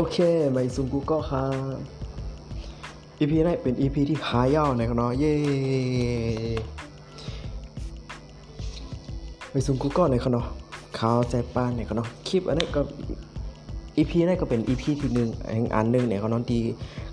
[0.00, 0.18] โอเค
[0.52, 1.44] ไมซุงกูก็ค่ะ
[3.20, 5.34] EP นี้เป็น EP ที่หายาวนะครับเนาะ เย้
[9.50, 10.46] ไมซุงกูก็ในครับเนาะ
[10.98, 12.80] ข่าวใจป้านในครับเนาะ คลิปอันนี้ก็
[13.96, 16.62] EP นี้ก็เป็น EP ที่หนึ่งอันอันหนึ่งเนี่ยเขาน้องที่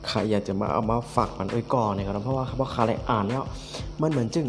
[0.07, 3.43] ใครอยากจะมาเอามาฝากมันไว้ก่อนเนี่ยครับเพราะว่าเพราะใครอ่านแล้ว
[4.02, 4.45] มันเหมือนจึง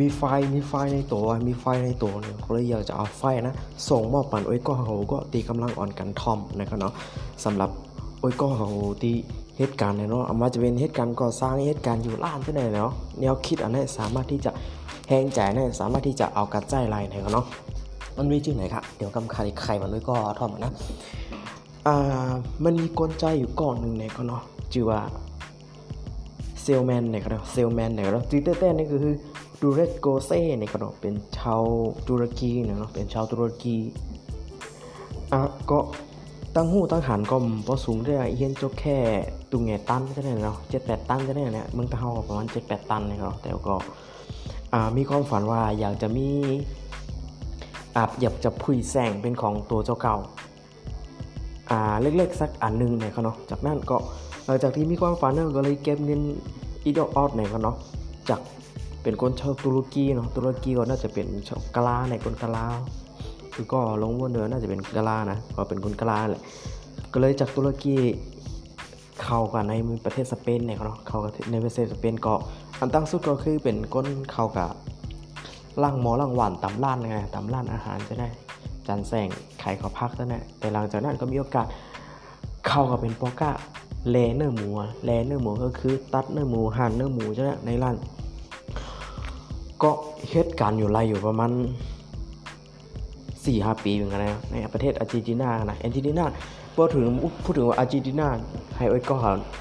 [0.00, 0.22] มีไฟ
[0.54, 3.54] มีไฟในตัวมีไฟในตัวเนี่ยก็เลยอยากจะเอาไฟนะ
[3.88, 6.92] ส่งมอบปันโอ้ยก็เขาก็ตีกำลังอ่อนกันทอมนะครับเนาะ
[7.44, 7.70] สำหรับ
[8.20, 8.68] โอ้ยก็เขา
[9.02, 9.12] ตี
[9.58, 14.50] เหตุการณ์เนี่ยเนาะอามาจะเป็นเหตุการณ์ก่อสร้างเหตุการณ์อยู่ล้านที่ไหนเนาะแนวคิดอันนี้สามารถที่จะ
[15.08, 17.46] แหงใจเนี่ยสามารถที่จะเอากระจายลายไหนกันเนาะ
[18.18, 20.72] มันมีชื่อไหนครับเดี๋ยวกำครใครมันโอ้ยก็ทอมนะ
[21.86, 22.30] อ่า
[22.64, 25.00] มันมีกลใจอยู่ก่อนหนึ่งเนี่ยเขาเนาะชื่อว่า
[26.62, 29.00] เซลแมนเนี่ยครับเซลแมนเนี่ยครับตีเต้ๆนี่คือ
[29.62, 31.62] ดูเรตโกเซ่เนี่ยครับเป็นชาว
[32.08, 33.76] ตุรกีเนี่ยเนาะเป็นชาวตุรกี
[35.32, 35.78] อะก็
[36.54, 38.96] ตั้งหูตั้งหันก็พอสูงได้เฮียนจบแค่
[39.50, 43.76] ตุงแงตันก็ได้เนาะเจ็ดแปดตันก็ได้เนี่ยมืองตะเฮาประมาณเจ็ดแปดตันเนี่ยครับแต่ก็
[44.72, 46.28] อ่ามีความฝันว่าอยากจะมี
[47.96, 50.16] อาบอยากจะพุยแสงเป็นของตัวเจ้าเก่า
[51.70, 53.96] อ่าเล็กๆสักอันหนึ่งเนี่ยเขาเนาะจากนั้นก็
[54.44, 56.20] หลังจากที่มีความฝันเนี่ยก็เลยเก็บเงิน
[56.84, 57.76] อีดอกออดเนี่ยเขาเนาะ
[58.28, 58.40] จาก
[59.02, 62.66] เป็นคนชาวตุรกีเนาะตุรกีก็น่าจะเป็นชาวกะลาในคนกะลา
[63.54, 66.42] คือก็ลงวนเดินน่าจะเป็นกะลานะก็เป็นคนกะลาแหละ
[67.12, 67.96] ก็เลยจากตุรกี
[69.22, 69.72] เข้ากับใน
[70.04, 72.34] ประเทศสเปนเนี่ยเขาเนาะเข้ากับในประเทศสเปนก็
[72.80, 74.72] อันตั้งสุดก็คือเป็นคนเข้ากับ
[75.82, 78.28] ล่างหมอล่างหวานตำร้านไงตำร้านอาหารจะได้
[78.86, 79.28] จันแสง
[79.60, 81.66] ไข่ขอพักตั้งแต่แต่หลังจากนั้นก็มีโอกาส
[82.68, 83.50] เข้ากับเป็นปอก้า
[84.10, 84.68] แลเนื้อหมู
[85.04, 87.96] แลเนื้อหมูก็คือตัดเนื้อหมูหั่นเนื้อหมูใช่ไหมในร้าน
[89.82, 89.90] ก็
[90.30, 91.50] เหตุการณ์อยู่ไรอยู่ประมาณ
[93.44, 96.24] สี่ห้าปีเหมือนกันนะในประเทศอาร์เจนตินานะอาร์เจนตินา
[96.74, 97.06] พูดถึง
[97.44, 98.28] พูดถึงว่าอาร์เจนตินา
[98.76, 99.16] ให้ไว้ก็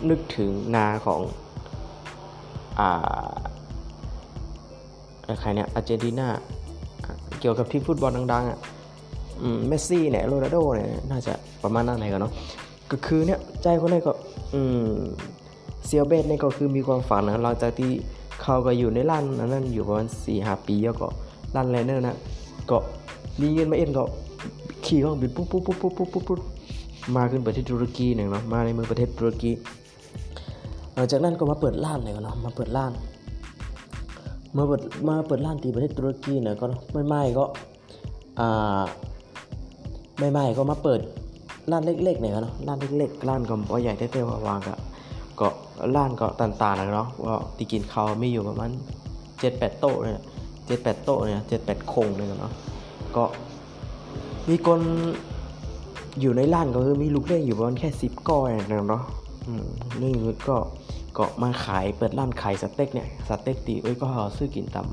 [0.10, 1.22] นึกถึงนาของ
[2.80, 3.32] อ่า
[5.42, 6.28] ใครเนี่ยอาร์เจนตินา
[7.40, 8.60] เกี่ยวกับทีมฟุตบอลดังๆอะ
[9.68, 11.34] เมสซี่เนี่ยโรนัลโดเนี่ยน่าจะ
[11.64, 12.34] ประมาณนั้นไหนกันเนาะ
[12.92, 14.14] ก็คือเนี่ยใจคนนี้ก็
[15.86, 17.92] เซียเบสเนี่ยก็คือมีความฝันนะหลังจากที่
[18.42, 21.08] เขาก็อยู่ในร้านนั้นอยู่ประมาณสี่ห้าปีแล้วก็
[21.56, 22.16] ร้านแลนเนอร์นะ
[22.70, 22.78] ก็
[23.42, 24.04] มีเงินมาเอ็นก็
[24.86, 26.40] ขี่เครื่องบินปุ๊บปุ๊บปุ๊บปุ๊บปุ๊บปุ๊บ
[27.16, 29.52] มาขึ้นประเทศตุรกีหนึ่งเนาะมาในเมืองประเทศตุรกี
[30.94, 32.92] หลังจากนั้นก็มาเปิดร้านเลยกันเนาะมาเปิดร้าน
[34.58, 37.46] มาเปิดมาเปิดร้านที่ประเทศตุรกีเนี่ยก็ไม่ไม่ก็
[38.40, 38.82] อ่า
[40.32, 41.00] ใหม่ก็มาเปิด
[41.72, 44.74] ร้านเล็กๆเนี่ยเนาะร้านเล็กๆร้านก็บ่ใหญ่เต้ๆวางก็
[45.40, 45.48] ก็
[45.96, 48.70] ร้านก็ต่างๆนะเนาะว่าที่กินข้าวมีอยู่ประมาณ
[49.26, 50.22] 7-8โต๊ะเนี่ย
[50.68, 52.54] 7-8โต๊ะเนี่ย7-8คงเนี่ยเนาะ
[53.16, 53.24] ก็
[54.50, 54.80] มีคน
[56.22, 59.04] อยู่ในร้านก็คือมีลูกเล่นอยู่ประมาณแค่10ก้อยเนี่ยเนาะ
[59.48, 59.68] อืม
[60.02, 60.12] นี่
[60.50, 60.58] ก็
[61.18, 64.88] ก็มาขายเปิดร้านขายสเต็กเนี่ยสเต็กตีเอ้ยก็ซื้อกินตาม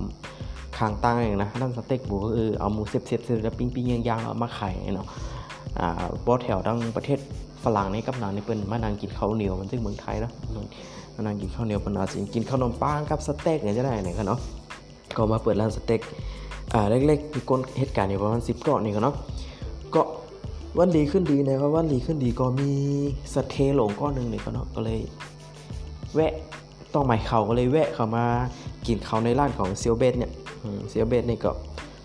[0.79, 5.09] คางตั้งเองนะนั่นสเต็กหมูก็คือเอาหมูเสียบเสียบเสียบแล้วปิ้งปิ้งย่างย่างแล้วเอามาขายเนาะ
[5.81, 7.19] อ่าบอแถวดังประเทศ
[7.65, 10.33] ฝรั่งในกับนานนี่เป็นมานังกินข้าวเหนียวมันซึ่งเมืองไทยเนาะ
[11.17, 14.41] มานังกินข้าวเหนียวปนาจจะกินขนมปังกับสเต็กเนี่ยจะได้เนี่ยครับเนาะ
[15.17, 16.01] ก็มาเปิดร้านสเต็ก
[16.73, 19.15] อ่าเล็กๆมีคนเหตุการณ์อยู่ประมาณสิบเกาะนี่ครับเนาะ
[19.95, 20.03] ก็
[20.79, 22.73] วันดีขึ้นดีนะครับวันดีขึ้นดีก็มี
[23.35, 25.01] สเทหลงก้อนหนึ่งเนี่ยครับเนาะก็เลย
[26.15, 26.33] แวะ
[26.95, 28.25] ต้องหมายเขาก็เลยแวะเข้ามา
[28.87, 30.33] กินเขาในร้านของเซียวเบสเนี่ย
[30.89, 31.51] เซียวเบสนี่ก็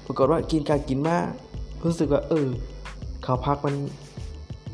[0.05, 1.17] ปรากฏว่ากินการกินมา
[1.83, 2.47] รู้สึกว่าเออ
[3.23, 3.75] เขาพักมัน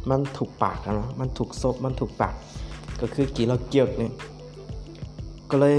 [0.09, 2.33] มันถูกปากนะมันถูกซบมันถูกปาก
[3.01, 4.11] ก็คือกินแล้วเกียกเนี่ย
[5.49, 5.77] ก็เลย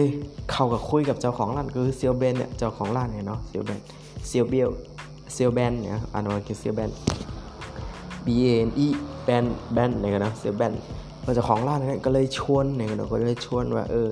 [0.50, 3.78] เข้ากับคุยกับเจ้าของร้านก็คือเซียวเบนเนี่ยเจ้าของร้านเนี่ยเนาะเซียวเบน
[4.26, 4.68] เซียวเบียว
[5.32, 6.90] เซียวแบนเนี่ยอ่านว่าคือเซียวแบน
[8.26, 8.86] B A N E
[9.24, 10.72] แบนแบนเนี่ยกันนะเซียวแบน
[11.34, 14.08] เจ้าของร้านเนี่ยก็เลยชวนเนี่ยกันเนาะก็เลยชวนว่าเออ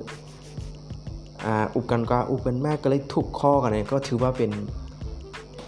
[1.45, 4.51] อ่าอุบกันก็อุบกันแมากก็เลยถูกข้อกันเนี่ยก็ถือว่าเป็น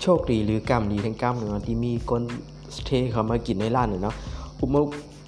[0.02, 2.22] โชคดีหรือกรรมดีทั้งกรรมหนึ่งเนาะที่มีคน
[2.76, 4.16] สเทเขามากินในร้านเนี่ยเนาะ
[4.62, 4.82] อุบมา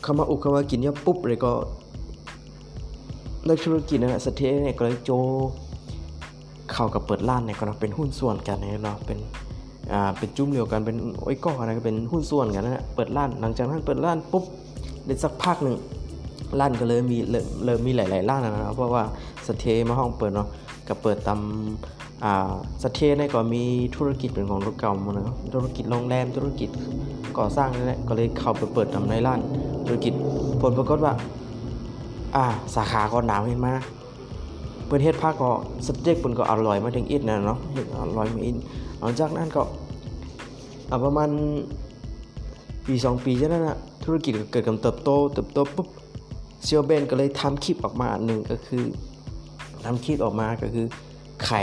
[0.04, 1.52] เขามาอุบเขามากินเนี่ยปุ๊บเลยก็
[3.48, 5.12] นักธุรกิจนะฮะสเทเนี่ยก็เลยโจ
[6.72, 9.18] เข้ากับเปิดร้านเนี่ยก็เนาะเป็นหุ้นส่วนกันเนี่ยเนาะเป็น
[9.92, 14.44] อ่าเป็นจุ้มเดียวกันเป็นโอ้ยก้อนนะก็เป็นหุ้นส่วนกันนะฮะเปิดร้านหลังจากนั้นเปิดร้านปุ๊บ
[15.06, 15.76] ได้สักพักหนึ่ง
[16.60, 19.04] ร้านก็เลยมีเริ่มเริ่มมีหลายๆร้านนะครับเพราะว่า
[19.48, 20.48] สเทมาห้องเปิดเนาะ
[20.88, 21.40] ก็เปิดตาม
[22.24, 22.54] อ่า
[22.84, 23.64] สเทเนี่ยก็มี
[23.96, 26.70] ธุรกิจเป็นของรถเก่าหมดนะธุรกิจโรงแรมธุรกิจ
[27.40, 29.40] ก่อสร้างนี่แหละก็เลยเข้าไปเปิดทำในร้าน
[29.86, 30.14] ธุรกิจ
[30.62, 31.14] ผลปรากฏว่า
[32.36, 32.46] อ่า
[32.76, 33.74] สาขาก็หนาวเห็นมา
[34.88, 35.52] เปิดเฮ็ดภาคก็
[35.86, 38.58] สเต็กเพิ่นก็อร่อยมาถึงอิดนะเนาะเฮ็ดอร่อยมาอิน
[39.00, 39.62] หลังจากนั้นก็
[40.90, 41.30] อ่าประมาณ
[42.86, 45.88] ปีสองปีจากนั้นน่ะธุรกิจก็เกิดกาเติบโตเติบโตปุ๊บ
[46.64, 48.84] เซียวเบนก็เลยทำคลิปออกมาอันหนึ่งก็คือ
[49.86, 50.86] ทำคลิปออกมาก็คือ
[51.46, 51.62] ไข่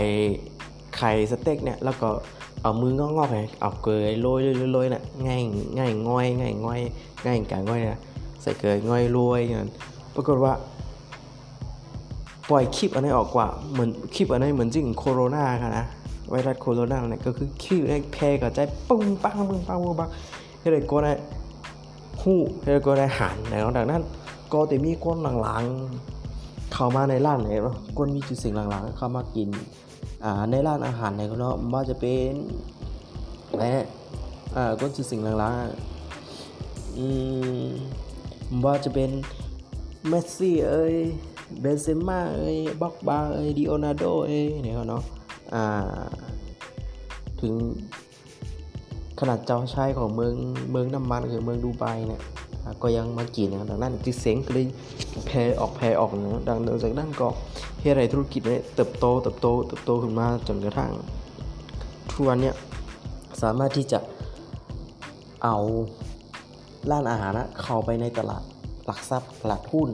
[0.97, 2.09] ไข่สเต็กเนี่ยแล้วก็
[2.63, 4.41] เอามืองอกๆไปเอาเกยโรย
[4.73, 5.43] โรยๆน่ะง่าย
[5.79, 6.81] ง่ายง่อยง่ายง่อย
[7.27, 8.01] ง่ายการง่อยนี่ย
[8.43, 9.71] ใส่เกยง่อยโรยอย่างนั้น
[10.15, 10.53] ปรากฏว่า
[12.51, 15.85] ปล่อยคลิปอันนี้ออกกว่าเหมือนคลิปอันนี้เหมือนจริงโคโรนาค่ะนะ
[16.31, 17.81] ไวรัสโคโรนาเนี่ยก็คือคลิป
[18.13, 20.09] แพร่กระจายปึ้งปังปึ้งปังปึ้งปัง
[20.59, 21.13] ให้เลยก็ได้
[22.23, 24.03] หู้ให้เลยก็ได้หันแล้วดังนั้น
[24.53, 29.49] ก็จะมีคนหลังๆเข้ามาในร้านไหนเนาะคนมีจุดสิ่งหลังๆเข้ามากิน
[30.51, 32.33] ในร้านอาหารไหนก็เนาะว่าจะเป็น
[33.51, 33.87] อะไรเนี่ย
[34.57, 37.07] อ่าคนจุดสิ่งหลังๆอื
[37.65, 37.67] ม
[38.65, 39.11] ว่าจะเป็น
[40.09, 40.97] เมสซี่เอ้ย
[41.61, 45.03] เบนเซม่าเอ้ยบ็อกบาเอ้ยดิโอนาโดเอ้ยเนี่ยเนาะ
[45.55, 45.65] อ่า
[47.41, 47.55] ถึง
[49.21, 50.35] ขนาดเจ้าชายของเมือง
[50.71, 52.23] เมืองน้ำมันคือเมืองดูไบเนี่ย
[52.83, 54.67] ก็ยังมากินนะดังนั้นจิเสียงก็เลย
[55.27, 57.29] แพร่ออกแพร่ออกนะดังจากนั้นก็
[57.81, 60.93] เฮ็ดให้ธุรกิจเนี่ยเติบโตเติบโตเติบโตขึ้นมาจนกระทั่ง
[62.11, 62.55] ทุกวันเนี่ย
[63.43, 63.99] สามารถที่จะ
[65.45, 65.57] เอา
[66.91, 68.43] ร้านอาหารนะเข้าไปในตลาด
[68.87, 69.91] หลักทรัพย์ตลาดหุ้น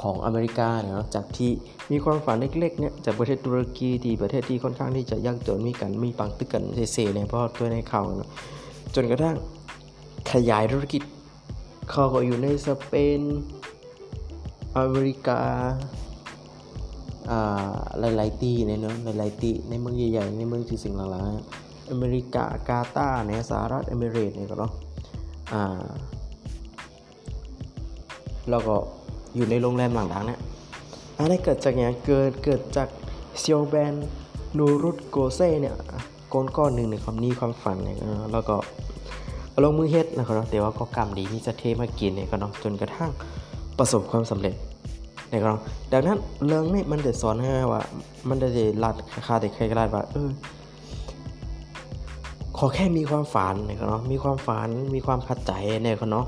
[0.00, 1.50] ของอเมริกาเนาะจากที่
[1.90, 6.62] มีความฝันเล็กๆเนี่ยจากประเทศตุรกีที่ประเทศที่ค่อนข้างที่จะยากจนมีกันมีปังตึกกัน
[6.92, 8.30] เซ่ๆเนี่ยเพราะตัวในข่าเนาะ
[8.94, 9.36] จนกระทั่ง
[10.32, 11.02] ขยายธุรกิจ
[11.90, 13.20] เขาก็อยู่ในสเปน
[14.78, 15.40] อเมริกา
[17.30, 17.76] อ่า
[18.16, 24.72] หลายๆตีเนี่ยเนาะหลายๆตีในเมืองใหญ่ๆ ในเมืองที่สิ่งหลังๆอเมริกา กาตาร์เนี่ยสหรัฐอเมริกาเนี่ยก็เนาะ
[25.52, 25.86] อ่า
[28.50, 28.76] แล้วก็
[29.36, 30.40] อยู่ในโรงแรมหลังๆเนี่ย
[31.18, 32.88] อันนี้เกิดจากอย่างเกิด เกิดจาก
[33.40, 33.94] เซียวแบน
[34.58, 35.74] นูรุตโกเซ่เนี่ย
[36.32, 38.56] ก้อนก้อนหนึ่งในความนี้ความฝันเนี่ยนะแล้วก็
[39.64, 43.10] ลงมือเฮ็ดนะครับเนาะแต่ว่าก็กรรมดีมีจะเทมากินเนี่ยก็เนาะจนกระทั่ง
[43.78, 44.54] ประสบความสำเร็จ
[45.32, 45.56] นะครับ
[45.92, 47.82] ดังนั้นเรื่องนี้มันจะสอนให้ว่า
[48.28, 48.94] มันจะได้ลัด
[49.26, 50.30] คาแต่ใครก็ได้ว่าเออ
[52.56, 55.52] ขอแค่มีความฝันนะครับเนาะมีความฝันมีความขัดใจ
[55.84, 56.26] เนี่ยครับเนาะ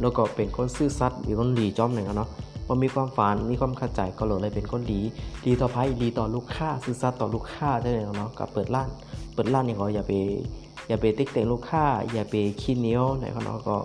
[0.00, 2.28] แล้วก็เป็นคนซื่อสัตย์มีคนดีจอมเนี่ยครับเนาะ
[2.66, 5.00] พอมีความฝันมีความขัดใจก็เลยเป็นคนดี
[5.46, 8.88] ดีต่อไพ่ดีต่อลูกค้าซื่อสัตย์ต่อลูกค้าได้เลยครับเนาะกับเปิดร้าน
[9.34, 10.12] เปิดร้านนี่ก็อย่าไป
[10.88, 13.76] อย่าไปติ๊กเต่งลูกค้า อย่าไปขี้เนียวนะครับเนาะก็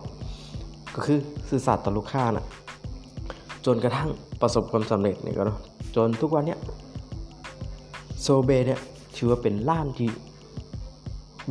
[0.95, 2.45] ก็คือซื่อสัตย์ต่อลูกค้าน่ะ
[3.65, 4.09] จนกระทั่ง
[4.41, 5.59] ประสบความสำเร็จนี่ก็เนาะ
[5.95, 6.59] จนทุกวันเนี้ย
[8.21, 8.79] โซเบเนี่ย
[9.15, 10.09] ถือว่าเป็นร้านที่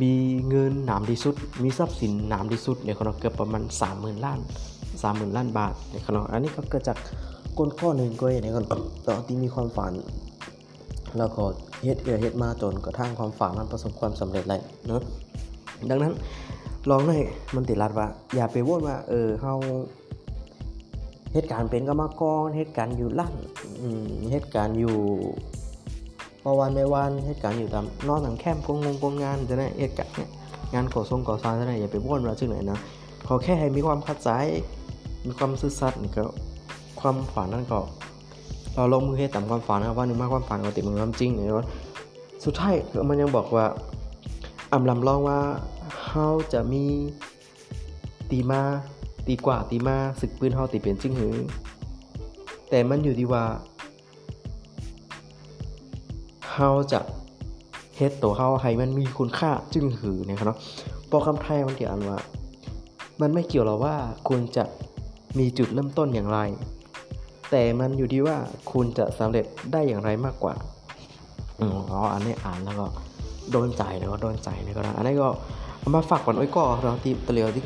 [0.01, 0.13] มี
[0.49, 4.39] เงินหนามที่สุด มีทรัพย์สินหนามที่สุดในคณะเกือบประมาณ 30,000 ล้าน
[4.91, 6.97] 30,000 ล้านบาทในคณะอันนี้ก็เกิดจาก
[7.57, 8.67] ก้นข้อหนึ่งก็ในคณะ
[9.07, 9.93] ตอนที่มีความฝัน
[11.17, 11.43] แล้วก็
[11.83, 15.01] เฮ็ดเอือเฮ็ดมาจนกระทั่งความฝันมันประสบความสำเร็จเลยเนาะ
[15.89, 16.13] ดังนั้น
[16.89, 17.17] ลองให้
[17.55, 19.55] มันติดรัดว่า อย่าไปว่นว่า เออเฮา
[21.33, 23.33] เหตุการณ์เป็นกรรมกรเหตุการณ์อยู่ลั่น
[24.31, 24.97] เหตุการณ์อยู่
[26.41, 30.29] พอวันในวันเหตุการณ์อยู่ตามนอนตามแคมป์กงงกงงานจะได้เหตุการณ์เนี่ย
[30.73, 32.79] งานก่อสร้างก่อสร้างจะได้อย่าไปว่นว่าชื่อไหนนะ
[33.27, 34.29] ขอแค่ให้มีความเข้าใจ
[35.25, 36.23] มีความซื่อสัตย์นี่ก็
[36.99, 37.79] ความฝันนั่นก็
[38.77, 41.67] เราลงมือให้ตามความฝันนะครับว่าหนึ่งมากความฝันก็ติดมันความจริงนี่ยว่า
[42.45, 42.75] สุดท้าย
[43.09, 43.65] มันยังบอกว่า
[44.73, 45.39] อำลำลองว่า
[46.05, 46.85] เฮาจะมี
[48.29, 48.61] ตีมา
[49.27, 51.35] ตีกว่าตีมาศึกปืนเฮาตีเป็นจริงหรือ
[52.69, 53.43] แต่มันอยู่ที่ว่า
[56.51, 56.99] เฮาจะ
[57.97, 60.57] เฮ็ดตัวเฮาให้มันมีคุณค่าจึงหือนี่ยครับเนาะ
[61.09, 62.19] พอคำไทยมันเกี่ยวอันว่า
[63.21, 63.95] มันไม่เกี่ยวหรอกว่า
[64.27, 64.63] คุณจะ
[65.39, 66.39] มีจุดเริ่มต้นอย่างไร
[67.51, 68.37] แต่มันอยู่ที่ว่า
[68.71, 70.53] คุณจะสำเร็จได้อย่างไรมากกว่า
[71.59, 72.85] อืมอ๋ออันนี้อ่านแล้วก็
[73.51, 75.27] โดนใจนะก็โดนใจนะก็ได้อันนี้ก็
[75.95, 77.63] มาฝากก่อนไว้ก่อนเราที่ตะเลียวที่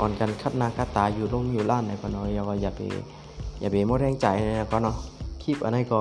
[0.00, 2.80] อ่อนกันคัดหนาคัดตาอยู่ลงอยู่ล้านในก็น้อยอย่าอย่าไป
[3.60, 4.96] อย่าไปหมดแรงใจนะก็เนาะ
[5.42, 6.00] คลิปอันนี้ก็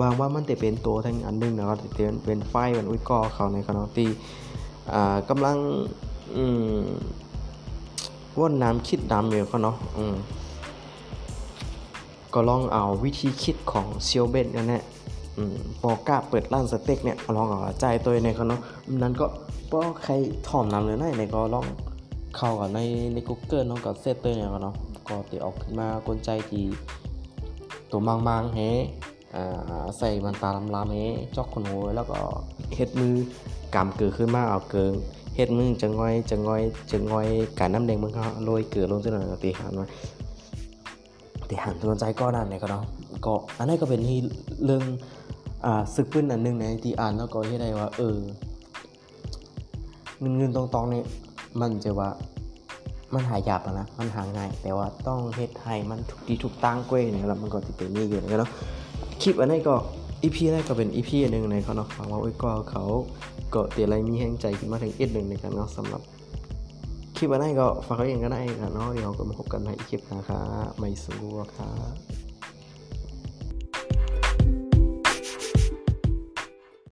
[0.00, 4.08] วางว่ามันจะเป็นตัวทั้งอันหนึงนะครับที่เป็นเป็นไฟล์มันอุ้ยก่อเขาในก็นาะที่
[4.92, 5.56] อ่ากำลัง
[6.36, 6.44] อื
[6.82, 6.84] ม
[8.38, 10.14] ว่นน้ำคิดน้ำอยู่ก็เนาะอืม
[12.34, 14.82] ก็ลองเอาวิธีคิดของเซียวเบนนั่นแหละ
[15.36, 18.60] อืมพอกล้าเปิดร้านสเต็กเนี่ยลองเอาใจตัวในเขาเนาะ
[19.02, 19.26] นั้นก็
[19.70, 20.12] พอใคร
[20.48, 21.66] ถ่อมนำเลยนะในก็ลอง
[22.36, 22.80] เข้ากับใน
[23.12, 24.74] ใน Google เนาะกับเซตตัวเนี่ยก็เนาะ
[25.08, 26.64] ก็ติออกขึ้นมากลใจที่
[27.90, 28.60] ตัวมังมังๆเฮ
[29.34, 30.98] อ่าใส่มันตาลำลำเฮ
[31.36, 32.18] จอกคนโหยแล้วก็
[32.74, 33.14] เฮ็ดมือ
[33.74, 34.92] กำเกิดขึ้นมาเอาเกิง
[35.36, 37.26] เฮ็ดมือจะง่อยจะง่อยจะง่อย
[37.58, 39.86] การน้ำแดงมึงเขาโรยเกลือลงจังหน่อยตีหันมา
[41.52, 42.84] ที่หันสนใจก็นั่นเลยก็เนาะ
[43.26, 44.18] ก็อันนี้นก็เป็นที่
[44.64, 44.82] เรื่อง
[45.64, 48.16] อ่าศึกปืนอันหนึงในที่อ่านแล้วก็ที่ได้ว่า เออ
[50.18, 51.06] เงินเงินตองๆเนี่ย
[51.60, 52.08] มันจะว่า
[53.14, 58.50] มันหายากนะมันหาง่าย แต่ว่าต้องเฮ็ดให้มันถูกที่ถูกตั้งกล้วยเนี่ยแล้วมันก็สิเป็นนี่อยู่นะเนาะ
[59.22, 59.74] คลิปอันนี้ก็
[60.22, 62.84] EP แรกก็เป็น EP อันหนึ่งในเขาเนาะฟังว่าโอ้ยก็เขา
[63.54, 66.02] ก็เตียอะไรมีแห้งใจขึ้นมาถึงเอ็ดหนึ่งในกันเนาะสำหรับ
[67.22, 71.20] คลิปอันนี้ก็ฝากไว้เองก็ได้กันเนาะเดี๋ยวก็มาพบกันในคลิปนะครับไม่สู้
[71.56, 72.21] ครับ